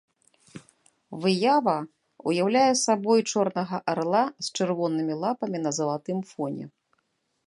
[1.25, 1.73] Выява
[2.31, 6.65] ўяўляе сабой чорнага арла з чырвонымі лапамі на залатым фоне.